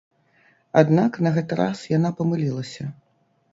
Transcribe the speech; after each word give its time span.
Аднак 0.81 1.19
на 1.27 1.35
гэты 1.37 1.53
раз 1.61 1.83
яна 1.97 2.13
памылілася. 2.23 2.91